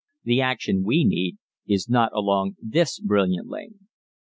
The 0.23 0.41
action 0.41 0.83
we 0.83 1.05
need 1.05 1.37
is 1.67 1.87
not 1.87 2.11
along 2.11 2.55
this 2.59 2.99
brilliant 2.99 3.47
lane. 3.49 3.87